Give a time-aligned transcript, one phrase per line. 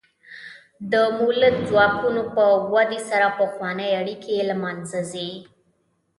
[0.91, 5.29] د مؤلده ځواکونو په ودې سره پخوانۍ اړیکې له منځه ځي.